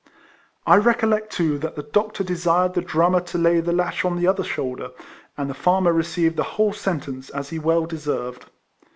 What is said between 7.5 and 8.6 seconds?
he well de served.